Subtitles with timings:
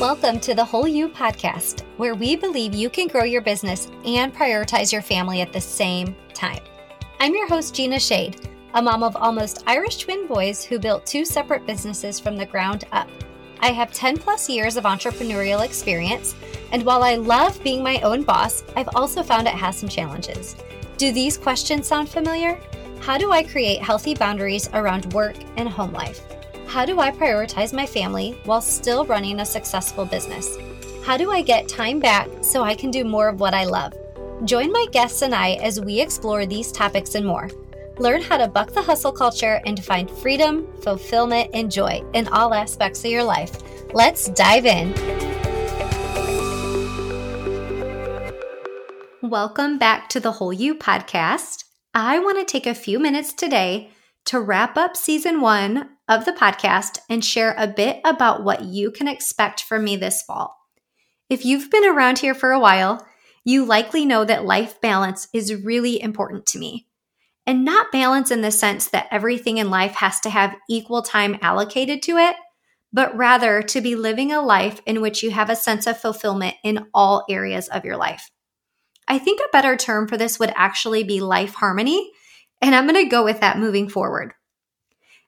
[0.00, 4.32] Welcome to the Whole You podcast, where we believe you can grow your business and
[4.32, 6.62] prioritize your family at the same time.
[7.18, 11.24] I'm your host, Gina Schade, a mom of almost Irish twin boys who built two
[11.24, 13.08] separate businesses from the ground up.
[13.58, 16.36] I have 10 plus years of entrepreneurial experience,
[16.70, 20.54] and while I love being my own boss, I've also found it has some challenges.
[20.96, 22.60] Do these questions sound familiar?
[23.00, 26.27] How do I create healthy boundaries around work and home life?
[26.68, 30.58] How do I prioritize my family while still running a successful business?
[31.02, 33.94] How do I get time back so I can do more of what I love?
[34.44, 37.48] Join my guests and I as we explore these topics and more.
[37.96, 42.28] Learn how to buck the hustle culture and to find freedom, fulfillment, and joy in
[42.28, 43.62] all aspects of your life.
[43.94, 44.92] Let's dive in.
[49.22, 51.64] Welcome back to the Whole You podcast.
[51.94, 53.90] I want to take a few minutes today
[54.26, 58.90] to wrap up season one of the podcast and share a bit about what you
[58.90, 60.56] can expect from me this fall.
[61.28, 63.06] If you've been around here for a while,
[63.44, 66.86] you likely know that life balance is really important to me.
[67.46, 71.38] And not balance in the sense that everything in life has to have equal time
[71.40, 72.36] allocated to it,
[72.92, 76.56] but rather to be living a life in which you have a sense of fulfillment
[76.62, 78.30] in all areas of your life.
[79.06, 82.10] I think a better term for this would actually be life harmony,
[82.60, 84.34] and I'm going to go with that moving forward.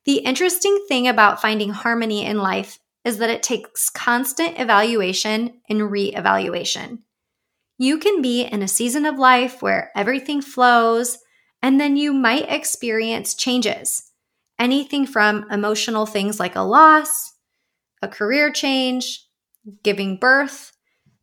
[0.05, 5.81] The interesting thing about finding harmony in life is that it takes constant evaluation and
[5.81, 7.01] reevaluation.
[7.79, 11.19] You can be in a season of life where everything flows,
[11.63, 14.11] and then you might experience changes.
[14.59, 17.33] Anything from emotional things like a loss,
[18.03, 19.27] a career change,
[19.83, 20.73] giving birth,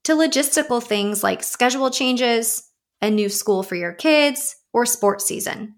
[0.03, 5.75] to logistical things like schedule changes, a new school for your kids, or sports season.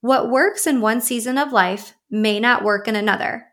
[0.00, 3.46] What works in one season of life may not work in another.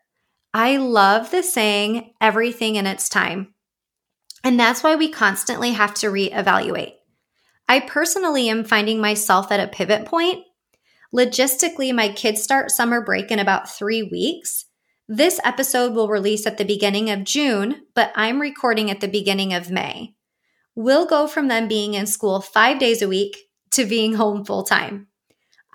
[0.54, 3.54] I love the saying, everything in its time.
[4.44, 6.94] And that's why we constantly have to reevaluate.
[7.68, 10.44] I personally am finding myself at a pivot point.
[11.14, 14.66] Logistically, my kids start summer break in about three weeks.
[15.08, 19.54] This episode will release at the beginning of June, but I'm recording at the beginning
[19.54, 20.16] of May.
[20.76, 23.38] We'll go from them being in school five days a week
[23.72, 25.08] to being home full time.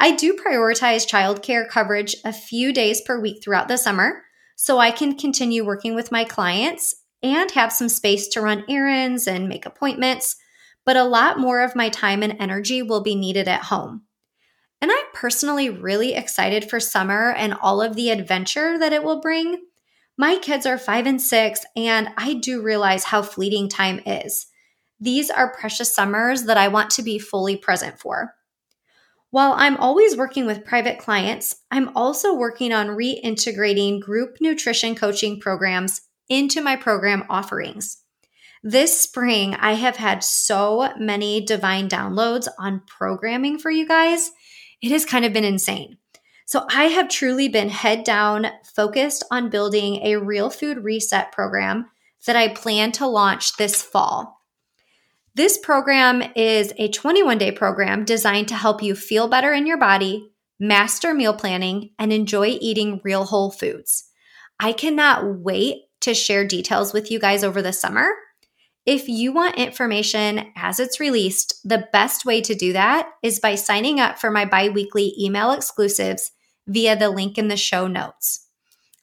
[0.03, 4.25] I do prioritize childcare coverage a few days per week throughout the summer
[4.57, 9.29] so I can continue working with my clients and have some space to run errands
[9.29, 10.35] and make appointments,
[10.85, 14.03] but a lot more of my time and energy will be needed at home.
[14.81, 19.21] And I'm personally really excited for summer and all of the adventure that it will
[19.21, 19.63] bring.
[20.19, 24.49] My kids are five and six, and I do realize how fleeting time is.
[24.99, 28.35] These are precious summers that I want to be fully present for.
[29.33, 35.41] While I'm always working with private clients, I'm also working on reintegrating group nutrition coaching
[35.41, 38.03] programs into my program offerings.
[38.63, 44.33] This spring, I have had so many divine downloads on programming for you guys.
[44.83, 45.97] It has kind of been insane.
[46.45, 51.87] So, I have truly been head down focused on building a real food reset program
[52.27, 54.42] that I plan to launch this fall.
[55.35, 59.79] This program is a 21 day program designed to help you feel better in your
[59.79, 64.11] body, master meal planning, and enjoy eating real whole foods.
[64.61, 68.11] I cannot wait to share details with you guys over the summer.
[68.85, 73.55] If you want information as it's released, the best way to do that is by
[73.55, 76.33] signing up for my bi weekly email exclusives
[76.67, 78.49] via the link in the show notes.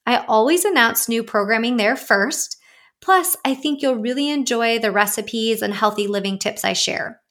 [0.06, 2.59] I always announce new programming there first
[3.02, 7.22] Plus, I think you'll really enjoy the recipes and healthy living tips I share.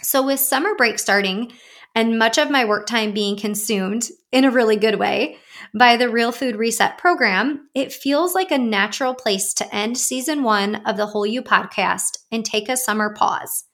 [0.00, 1.52] So, with summer break starting
[1.94, 5.36] and much of my work time being consumed in a really good way
[5.74, 10.42] by the Real Food Reset program, it feels like a natural place to end season
[10.42, 13.64] one of the Whole You podcast and take a summer pause.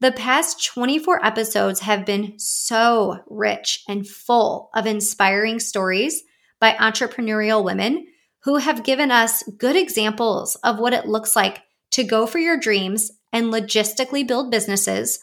[0.00, 6.22] The past 24 episodes have been so rich and full of inspiring stories
[6.60, 8.06] by entrepreneurial women
[8.44, 12.58] who have given us good examples of what it looks like to go for your
[12.58, 15.18] dreams and logistically build businesses,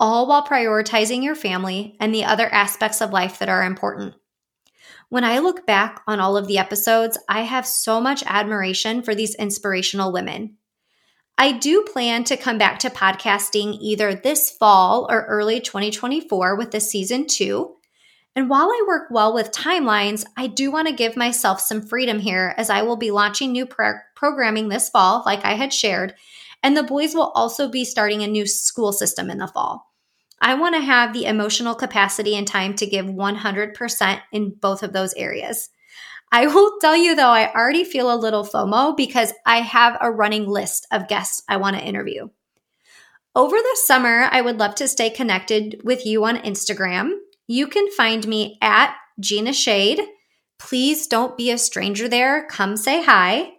[0.00, 4.14] all while prioritizing your family and the other aspects of life that are important.
[5.10, 9.14] When I look back on all of the episodes, I have so much admiration for
[9.14, 10.56] these inspirational women.
[11.36, 16.70] I do plan to come back to podcasting either this fall or early 2024 with
[16.70, 17.76] the season two.
[18.36, 22.18] And while I work well with timelines, I do want to give myself some freedom
[22.18, 26.14] here as I will be launching new pro- programming this fall, like I had shared.
[26.62, 29.92] And the boys will also be starting a new school system in the fall.
[30.40, 34.92] I want to have the emotional capacity and time to give 100% in both of
[34.92, 35.70] those areas.
[36.32, 40.10] I will tell you though, I already feel a little FOMO because I have a
[40.10, 42.28] running list of guests I want to interview.
[43.36, 47.12] Over the summer, I would love to stay connected with you on Instagram.
[47.46, 50.00] You can find me at Gina Schade.
[50.58, 52.46] Please don't be a stranger there.
[52.46, 53.52] Come say hi.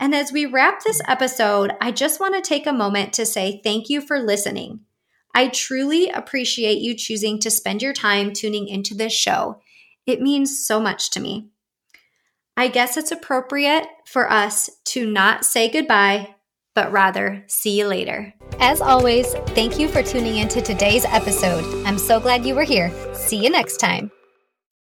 [0.00, 3.60] And as we wrap this episode, I just want to take a moment to say
[3.64, 4.80] thank you for listening.
[5.34, 9.60] I truly appreciate you choosing to spend your time tuning into this show.
[10.06, 11.48] It means so much to me.
[12.56, 16.34] I guess it's appropriate for us to not say goodbye,
[16.78, 18.32] but rather see you later.
[18.60, 21.64] As always, thank you for tuning into today's episode.
[21.84, 22.92] I'm so glad you were here.
[23.14, 24.12] See you next time.